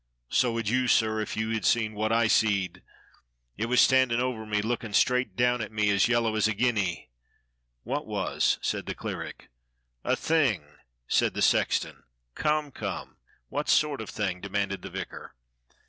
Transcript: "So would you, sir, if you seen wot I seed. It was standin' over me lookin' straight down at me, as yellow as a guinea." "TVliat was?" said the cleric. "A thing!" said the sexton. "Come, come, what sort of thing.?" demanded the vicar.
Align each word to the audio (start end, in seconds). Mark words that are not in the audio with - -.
"So 0.29 0.51
would 0.53 0.67
you, 0.67 0.87
sir, 0.87 1.19
if 1.21 1.37
you 1.37 1.61
seen 1.61 1.93
wot 1.93 2.11
I 2.11 2.25
seed. 2.25 2.81
It 3.55 3.67
was 3.67 3.79
standin' 3.79 4.19
over 4.19 4.47
me 4.47 4.63
lookin' 4.63 4.93
straight 4.93 5.35
down 5.35 5.61
at 5.61 5.71
me, 5.71 5.91
as 5.91 6.07
yellow 6.07 6.35
as 6.35 6.47
a 6.47 6.55
guinea." 6.55 7.11
"TVliat 7.85 8.05
was?" 8.07 8.57
said 8.63 8.87
the 8.87 8.95
cleric. 8.95 9.49
"A 10.03 10.15
thing!" 10.15 10.63
said 11.07 11.35
the 11.35 11.43
sexton. 11.43 12.01
"Come, 12.33 12.71
come, 12.71 13.17
what 13.49 13.69
sort 13.69 14.01
of 14.01 14.09
thing.?" 14.09 14.41
demanded 14.41 14.81
the 14.81 14.89
vicar. 14.89 15.35